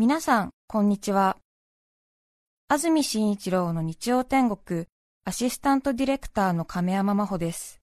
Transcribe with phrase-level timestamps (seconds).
[0.00, 1.36] 皆さん、こんにちは。
[2.68, 4.86] 安住紳一郎の日曜天国
[5.26, 7.82] アシスタントディレクターの亀山真帆です。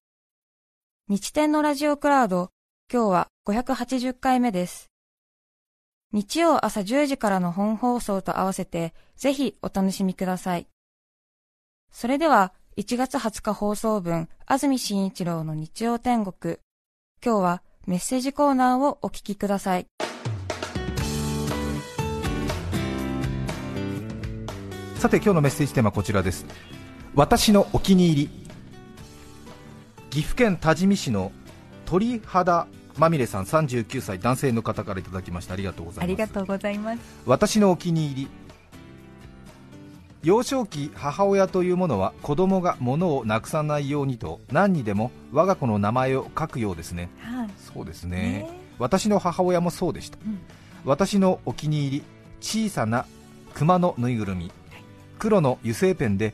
[1.10, 2.50] 日天のラジオクラウド、
[2.92, 4.90] 今日は580回目です。
[6.12, 10.66] 日曜朝10時からの本放送と合わせて、ぜひお楽しみください。
[11.92, 16.58] それでは、1月20日放送分、安住紳一郎の日曜天国。
[17.24, 19.86] 今日はメッセージコーナーをお聞きください。
[24.98, 26.44] さて今日のメッセージテーマはこちらです。
[27.14, 28.30] 私のお気に入り。
[30.10, 31.32] 岐阜県多治見市の
[31.86, 32.66] 鳥肌
[32.98, 34.18] まみれさん39歳。
[34.18, 35.54] 男性の方からいただきました。
[35.54, 36.04] ありがとうございます。
[36.04, 37.00] ありがとうございます。
[37.28, 38.28] 私のお気に入り。
[40.24, 50.40] 幼少期母親というものは子供が物をなくさないようにと何にでも我が子の名前を書くようですね、はい、そうですね、私の母親もそうでした、うん、
[50.86, 52.04] 私のお気に入り。
[52.42, 53.06] 小さな
[53.54, 54.52] 熊のぬいぐるみ
[55.20, 56.34] 黒の油性ペンで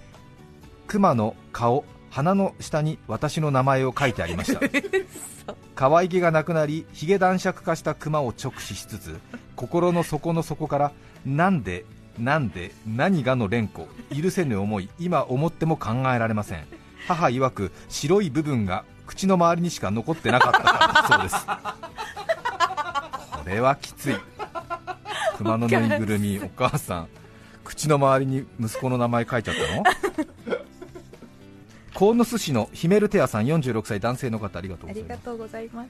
[0.87, 4.59] 熊の顔鼻の下に私の名前を書いてありました。
[5.73, 9.19] 可愛げがなくなりヒゲ男爵化した熊を直視しつつ
[9.55, 10.91] 心の底の底から
[11.25, 11.85] なんで
[12.19, 16.65] なんで何がの連呼許せぬ思い今思っても考えられません。
[17.07, 21.45] 母曰く白い部分が口の周りにしか残ってなかったそうです。
[23.31, 24.15] これはきつい。
[25.37, 27.07] 熊のぬいぐるみお母さん
[27.63, 29.83] 口の周りに息子の名前書いちゃったの？
[31.93, 35.89] 鴻巣市のヒメルテアさん46歳男性の方ありがとうございます。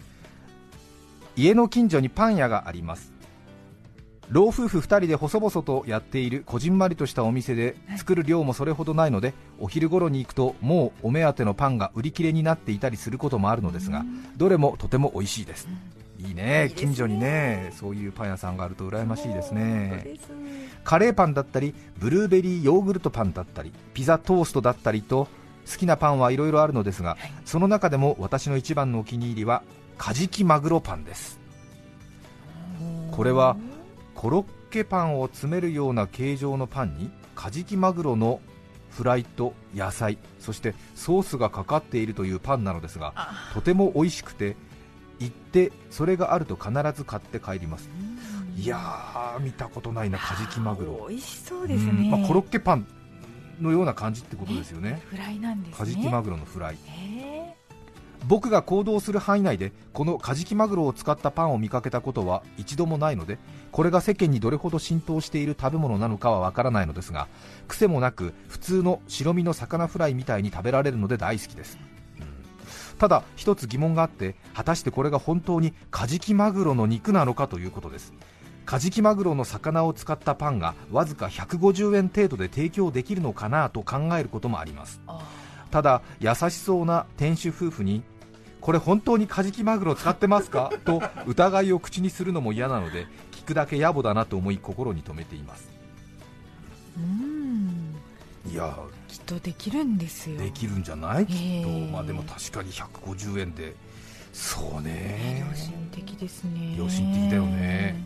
[1.36, 3.12] 家の近所にパン屋があります。
[4.30, 14.06] 老夫婦2人で細々とやっているこじんまりとしたお店で作る量もそれほどないので、お昼頃に行くともうお目当てのパンが売り切れになっていたりすることもあるのですが
[14.38, 15.68] どれもとても美味しいです、
[16.26, 20.18] いいね近所にねそういうパン屋さんがあると羨ましいですね。
[20.84, 25.28] カレーパンだったりブルーベリーヨーグルトパンだったりピザトーストだったりと
[25.70, 29.64] 好きなパンはいろいろあるのですが、その中でも私の一番のお気に入りは
[29.98, 31.39] カジキマグロパンです。
[33.12, 33.56] これは
[34.16, 38.42] コロッケパンを詰めるような形状のパンにカジキマグロの
[38.89, 43.14] フライと野菜そしてソースがかかっているというパンなのですが
[43.54, 44.56] とても美味しくて
[45.20, 47.90] 行ってそれがあると必ず買って帰ります。
[48.56, 51.08] いやー見たことないなカジキマグロ。
[51.10, 52.88] 美味しそうですね、まあ、コロッケパン
[53.60, 55.02] のような感じってことですよね。
[55.10, 56.78] フライなんです、ね、カジキマグロのフライ。
[58.28, 63.38] 僕が行動する範囲内でこのカジキマグロを使ったパンを見かけたことは一度もないので
[63.72, 67.28] これが世間にどれほど浸透している食べ物なのかはわからないのですが
[67.68, 71.78] 癖もなく普通の白身の魚フライみたいに食べられるので大好きです
[73.03, 78.14] ただ一つ疑問があって果たしてこれが本当にカジキマグロの肉なのかということです。
[78.65, 85.02] カジキマグロの魚を使ったパンがわずか150円程度で提供できるのかなと考えることもあります。
[85.69, 88.03] ただ優しそうな店主夫婦に
[88.61, 90.71] これ本当にカジキマグロ使ってますか？
[90.85, 95.67] と疑いを口にするのも嫌なので聞くだけ野暮だなと思い心に留めています
[96.97, 97.92] うん
[98.53, 98.77] いや
[99.08, 100.37] きっとできるんですよ。
[100.37, 101.25] できるんじゃない？
[101.25, 103.73] きっと、まあでも確かに150円で。
[104.31, 105.43] そうね。
[105.49, 106.75] 良心的ですね。
[106.77, 108.05] 良心的だよね。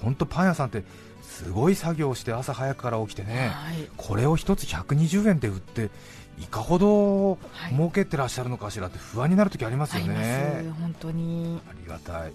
[0.00, 0.82] 本当パン屋さんって
[1.22, 5.90] すごい作業して朝早くから起きてね、はい、これを1つ120円で売って
[6.38, 7.38] いかほど
[7.70, 11.60] 儲けてらっしゃるのかしらって不安になるときありますよね、本当に。
[11.68, 12.32] ありがたい。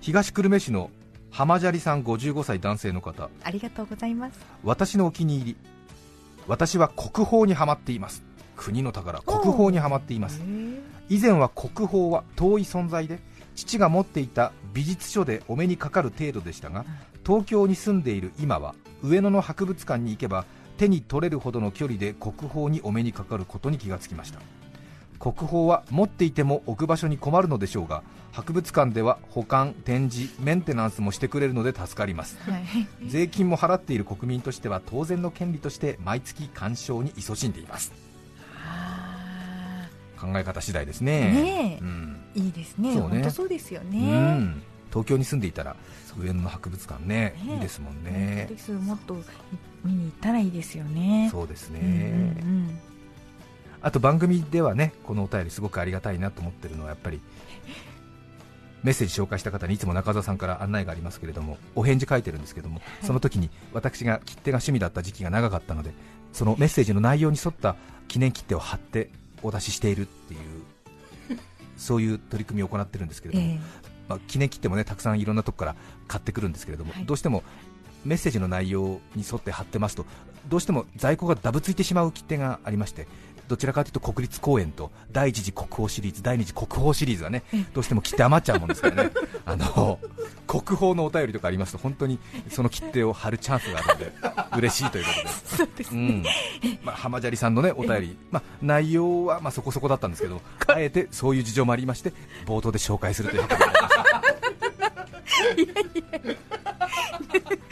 [0.00, 0.90] 東久留米市の
[1.36, 3.28] 浜砂利さん55歳男性の方。
[3.44, 4.40] ありがとうございます。
[4.64, 5.56] 私のお気に入り。
[6.46, 8.22] 私は国宝にはまっています。
[8.56, 10.40] 国の宝国宝にはまっています。
[11.10, 13.18] 以前は国宝は遠い存在で
[13.54, 16.86] 父が持っていた美術書でお目にかかる程度でしたが
[17.26, 20.46] 東京に住んでいる今は上野の博物館に行けば
[20.78, 24.40] 手に取れるほどの距離で国宝にお目にかかることに気がつきました。
[25.18, 28.02] 国宝は持っていても置く場所に困るのでしょうが
[28.36, 37.92] 博物館では保管展示メンテナンスもしてくれるので助かります、はい、税金も払っている国民としては当然の権利として毎月鑑賞に勤しんでいます。
[40.20, 41.32] 考え方次第ですね。
[41.32, 42.92] ね、うん、いいですね。
[43.00, 44.04] 本そうですよね、う
[44.42, 45.74] ん、東京に住んでいたら
[46.18, 48.50] 上野の博物館ね、ね、いいですもんね。
[48.82, 49.16] もっと
[49.82, 51.30] 見に行ったらいいですよね。
[51.32, 52.78] そうですね、うんうんうん。
[53.80, 57.22] あと番組ではねこのお便りすごくありがたいなと思ってるのはやっぱり
[58.86, 65.90] メッセージ紹介した方にいつも中澤さんから案内がありますけれどもお返事書いてるんですけども、その時に私が切手が趣味だった時期が長かったので
[66.32, 67.74] そのメッセージの内容に沿った
[68.06, 69.10] 記念切手を貼って
[69.42, 70.40] お出ししているっていう
[71.76, 73.58] そういう取り組みを行ってるんですけれども、えー、
[74.08, 77.42] まあ、記念切手もねたくさんいろんなとこから買ってくるんですけれども、はい、どうしても
[78.04, 80.06] メッセージの内容に沿って貼ってますと
[80.46, 83.08] どうしても在庫がダブついてしまう切手がありまして
[83.48, 89.10] どちらかというと国立公園と第一次国宝シリーズ、第二次国宝シリーズがねどうしても切手余っちゃうもんですからね、
[89.44, 89.98] あの
[90.46, 92.18] 国宝のお便りとかありますと本当に
[92.50, 94.12] その切手を貼るチャンスがあるので
[94.58, 95.28] 嬉しいということで、
[95.84, 96.24] そううん。
[96.82, 102.12] まあ、浜砂利さんのねお便り、まあ、内容はまあそこそこだったんですけど、あえてそういう事情もありまして
[102.46, 104.06] 冒頭で紹介するということになりました。
[105.56, 105.74] いや。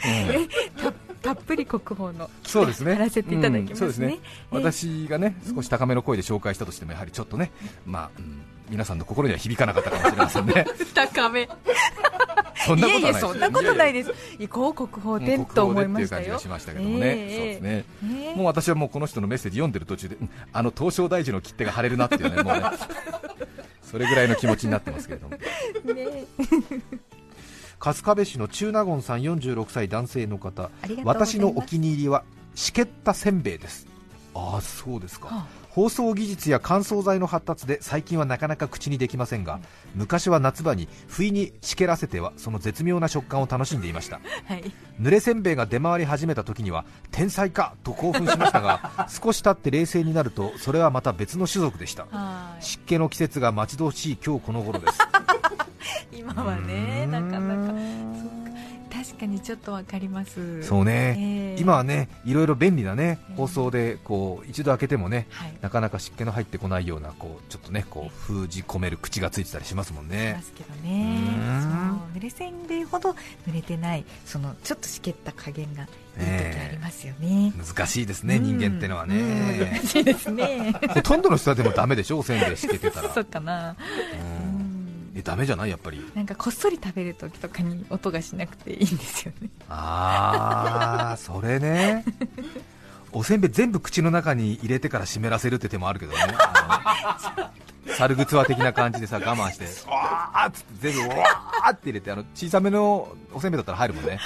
[0.05, 0.91] いやた
[1.25, 2.91] たっぷり国宝のそうですね。
[2.91, 3.71] やらせていただきますね。
[3.71, 4.19] うん、そうですね、
[4.51, 7.51] えー、私がね少し高めの声で紹介したとしてもやはりちょっとね
[7.83, 10.67] まあ、うん、皆さんの心には響かなかったかもしれませんね。
[10.93, 11.49] 高め。
[12.65, 14.13] そんなことないそんなことないです。
[14.39, 20.17] 行こう国宝展と思いましたよ、いう感じがしましたけどもね、えー、そうですね、えー、もう私はもうこの人のメッセージ読んでる途中で、
[20.53, 22.63] あの東証大臣の切手が貼れるなっていうねもうね。
[23.83, 25.37] それぐらいの気持ちになってますけれども。
[25.37, 26.25] ね
[27.85, 30.71] 春日部市の中納言さん46歳男性の方。
[31.03, 32.23] 私のお気に入りは
[32.55, 33.85] しけったせんべいです。
[34.33, 39.61] ああそうですか、はあ、包装技術や乾燥剤の発達で最近はなかなか口にできませんが、
[39.93, 44.63] うん、昔は夏場に不意にしけらせてはその絶妙な食感を楽しんでいました、 はい、
[44.99, 52.07] 濡れせんべいが出回り始めた時には天才かと興奮しましたが 少し経って冷静になるとそれはまた別の種族でした。
[52.59, 54.97] 湿気の季節が待ち遠しい今日この頃です
[56.15, 57.73] 今はねなかなか
[58.95, 70.33] 確かにちょっとわかりますそうね、えー、今はねいろいろ便利なね、放送でこう一度開けてもね、はい、なかなか湿気の入ってこないようなこうちょっとねこう封じ込める口がついてたりしますもんね。
[70.37, 71.19] ますけどね。
[71.61, 73.11] そう濡れせんべいほど
[73.47, 75.89] 濡れてないそのちょっとしけった加減がいい
[76.19, 77.53] 時ありますよね。
[77.57, 79.69] 難しいですね、人間ってのはね。
[79.73, 80.73] 難しいですね。
[80.93, 83.09] ほとんどの人はでもダメでしょおせんべいしけてたら。
[83.13, 83.75] そうかな。
[84.34, 84.34] うん
[85.15, 85.69] えダメじゃない？
[85.69, 86.05] やっぱり。
[86.13, 89.49] なんかこっそり食べる時とかに音がしなくていいんですよね。
[89.69, 92.03] ああそれね。
[93.13, 96.17] おせんべい全部口の中に入れてから湿らせるって手もあるけどね。
[97.97, 104.19] 猿ぐつわ的な感じでさ我慢してわーっつって全部わーって入れてあの小さめのおせんべいだったら入るもんね。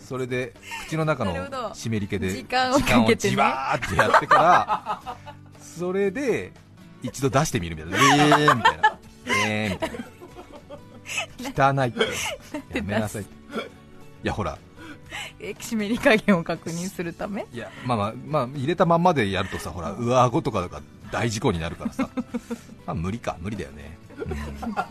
[0.00, 0.54] それで
[0.88, 2.78] 口の中の湿り気で時間を
[3.14, 5.16] じわーってやってから
[5.60, 6.50] それで
[7.00, 8.26] 一度出してみるみたいな。
[8.42, 8.79] えーみたいな
[9.46, 9.70] えー
[11.38, 11.84] みたいな。
[11.84, 12.78] 汚いって。
[12.78, 13.30] やめなさいって。
[13.60, 13.62] い
[14.24, 14.58] やほら。
[15.40, 17.46] え湿り加減を確認するため？
[17.52, 22.08] いやまあまあ、まあ、入れたまんまでやるとさほら上顎とかが大事故になるからさ。
[22.86, 23.36] まあ無理か。
[23.40, 24.70] 無理だよね、うん。
[24.70, 24.88] ま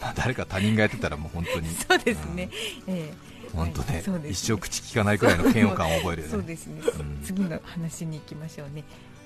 [0.00, 1.68] あ、誰か他人がやってたらもう本当に。
[1.68, 2.48] そうですね、
[2.86, 3.28] うん、ええ。
[3.54, 6.32] 本当ね、ね、一生口聞かないくらいの嫌悪感を覚えるよね。
[6.34, 8.84] そうですね、うん、次の話に行きましょうね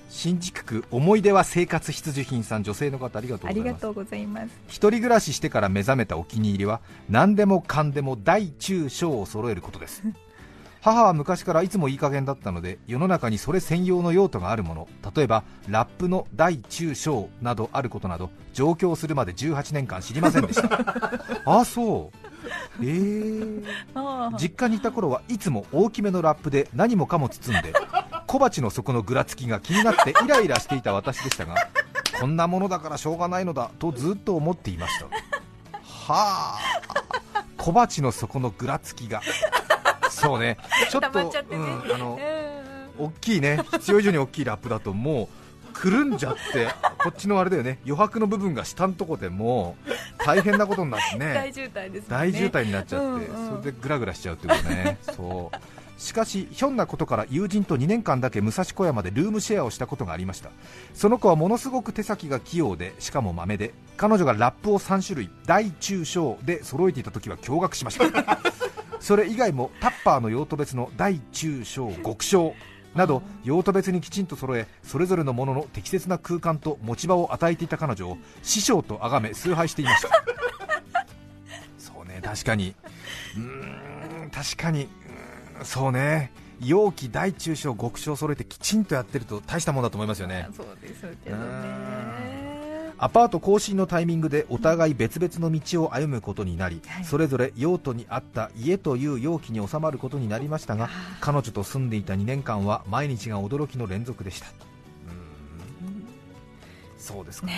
[0.09, 4.49] 新宿区思い出は生活必需品さん女性の方ありがとうございます。
[4.67, 10.03] 一人暮らししてから目覚めたお気に入りは何でもかんでも大中小を揃えることです。
[10.81, 14.87] 母は昔からいつもいい加減だったので世の中にそれ専用の用途があるもの。
[15.15, 20.79] 例えばラップの大中小などあることなど上京するまで18年間知りませんでした。
[21.45, 22.17] あそう。
[22.81, 23.63] えー、
[24.37, 27.73] 実家にいた頃はいつも大きめのラップで何もかも包んで
[28.33, 31.53] 小鉢の底のぐらつきが気になってイライラしていた私でしたが
[32.19, 35.05] こんなものだからしょうがないのだとずっと思っていました。
[35.05, 36.59] はあ。
[37.57, 39.21] 小鉢の底のぐらつきが。
[40.09, 40.57] そうね。
[40.89, 42.19] ちょっと、ね、うん、あの
[42.97, 43.59] 大きいね。
[43.71, 45.29] 必要以上に大きいラップだとも
[45.69, 47.77] うくるんじゃってこっちのあれだよね。
[47.85, 49.75] 余白の部分が下のとこでも
[50.17, 51.33] 大変なことになってね。
[51.35, 54.97] 大渋滞です、ね、大渋滞になっちゃって、うんうん、それでグラグラしちゃうってことね。
[55.03, 60.51] そうしかしひょんなことから友人と2年間だけ武蔵小山でルームシェアをしたことがありました。
[60.93, 68.37] その子はものすごく手先が器用でしかもまめで彼女がラップを3種類大中小で揃えていた時は驚愕しました。
[68.99, 72.53] それ以外もタッパーの用途別の大中小極小
[72.95, 80.09] など用途別にきちんと揃えそれぞれのものの適切な空間と持ち場を与えていた彼女を師匠と崇め崇拝していました。
[81.79, 82.75] そうね確かに。
[83.37, 83.41] うー
[84.25, 84.89] ん確かに
[85.63, 86.31] そうね。
[86.61, 90.47] 容器大中小極小揃えてきちんとやってると大したもんだと思いますよね。
[90.55, 92.33] そうですけどね。
[92.97, 100.89] アパート更新のタイミングでお互い別々の道を歩むことになり、はい、それぞれ用途に合った家という容器に収まることになりましたが
[101.19, 104.47] 彼女と住んでいた2年間は毎日が驚きの連続でした。
[106.97, 107.49] そうですか、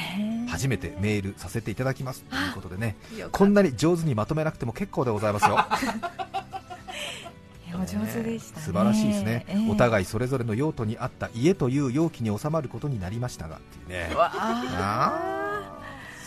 [0.47, 2.23] 初めてメールさせていただきます。
[2.23, 2.95] ということでね。
[3.31, 5.63] こんなに上手にまとめなくても結構でございますよ
[7.75, 14.15] お上手でした、ね、素晴らしいですね、えー、お互いそれぞれの用途に合った家という容器に収まることになりましたがっていうね。
[14.15, 15.79] わあ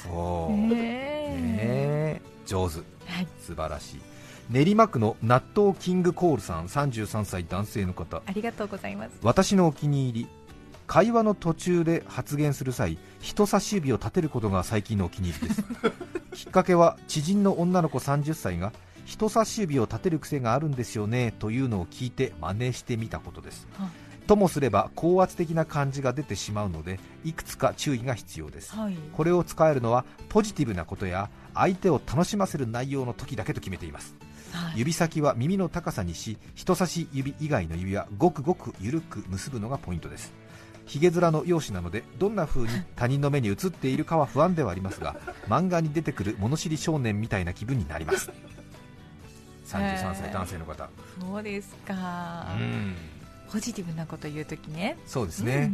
[0.03, 2.21] そう、え。
[2.21, 4.01] ね上手、はい、素晴らしい。
[4.51, 8.23] 練馬区の納豆キングコールさん33歳男性の方。
[8.25, 9.11] ありがとうございます。
[9.23, 10.29] 私のお気に入り
[10.87, 15.65] 会話の途中で発言する際人差し指を立てることが最近のお気に入りです。
[16.47, 18.73] きっかけは知人の女の子30歳が
[19.09, 23.67] 人差し指を立てる癖があるんですよねというのを聞いて真似してみたことです、
[24.27, 34.15] ともすれば高圧的な感じが出てしまうのでいくつか注意が必要です、はい、これを使えるのはポジティブなことや相手を楽しませる内容の時だけと決めています、
[34.53, 40.35] はい、指先は耳の高さにし人差し指以外の指はごくごく緩く結ぶのがポイントです。
[40.89, 48.31] ヒゲ面の容姿なのでどんな風に 他人の目に映っているかは不安ではありますが漫画に出てくる物知り少年みたいな気分になります
[49.69, 50.89] 33歳男性の方。
[51.21, 52.97] そうですか、うん。
[53.53, 54.99] ポジティブなこと言うときね。
[55.07, 55.71] そうですね、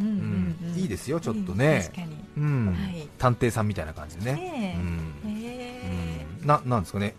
[0.76, 2.66] いいですよちょっとね、確かに、うん。
[2.66, 4.76] はい、探偵さんみたいな感じでね、
[5.24, 7.14] うん、ななんですかね。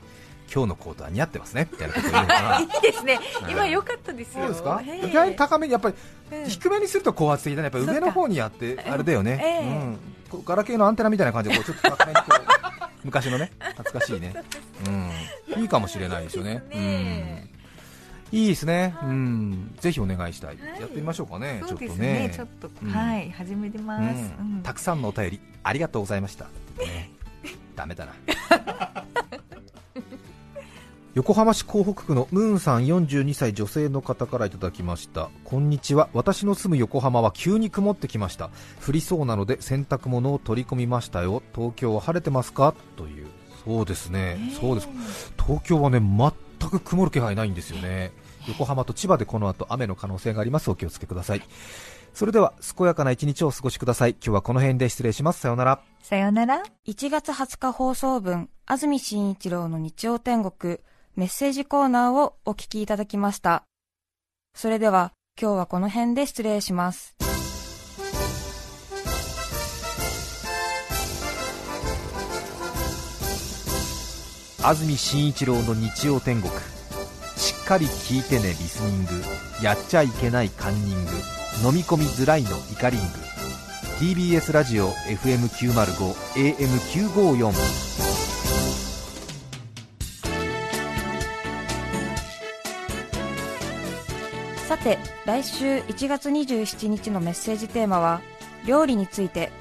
[0.53, 1.67] 今日のコートは似合ってますね。
[1.71, 2.59] みたいなこと言うのかな。
[2.61, 4.43] いいですね、今良かったですよ。
[4.43, 4.81] そうですか？
[4.85, 5.95] 意外に高めにやっぱり
[6.47, 7.63] 低めにすると高圧的だね。
[7.63, 9.97] やっぱ上の方にやってあれだよね、
[10.31, 14.33] うん、ガラケーのアンテナみたいな感じでこうちょっと高めにこう 昔のね懐かしいね、
[14.87, 15.09] うん、
[15.57, 17.49] いいかもしれないですよね、うん。
[18.37, 26.45] いいですね、うん、ぜひお願いしたい、はい、やってみましょうかね、ちょっとね、ちょっと、うん、はい、始めてます、うん、たくさんのお便りありがとうございました、
[26.77, 27.11] ね、
[27.75, 28.13] ダメだな。
[31.15, 35.29] 横浜市港北区のムーンさん42歳女性の方からいただきました。
[35.45, 36.09] こんにちは。
[36.11, 38.49] 私の住む横浜は急に曇ってきました。
[38.85, 41.41] 降りそうなので洗濯物を取り込みましたよ。
[41.55, 42.75] 東京は晴れてますか？
[42.97, 43.27] という
[43.65, 44.87] そうですね、そうです。
[45.43, 48.11] 東京はね全く曇る気配ないんですよね。
[48.47, 50.69] 横浜と千葉でこの後雨の可能性があります。
[50.69, 51.41] お気をつけください。
[52.13, 54.11] それでは健やかな一日をお過ごしください。
[54.11, 55.41] 今日はこの辺で失礼します。
[55.41, 55.79] さようなら。
[56.01, 56.63] さようなら。
[56.87, 60.77] 1月20日放送分安住紳一郎の日曜天国
[61.15, 63.63] メッセージコーナーをお聞きいただきました。
[64.53, 67.17] それでは今日はこの辺で失礼します
[74.67, 76.51] 安住紳一郎の日曜天国。
[77.37, 79.11] しっかり聞いてねリスニング。
[79.63, 81.11] やっちゃいけないカンニング。
[81.63, 83.05] 飲み込みづらいのイカリング。
[83.99, 86.13] TBS ラジオ FM905
[86.57, 87.51] AM954
[94.67, 98.19] さて来週1月27日のメッセージテーマは
[98.65, 99.51] 料理について。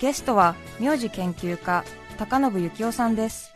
[0.00, 1.84] ゲストは名字研究家
[2.18, 3.55] 高信幸雄さんです。